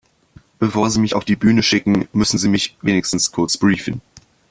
[0.57, 4.01] Bevor Sie mich auf die Bühne schicken, müssen Sie mich wenigstens kurz briefen.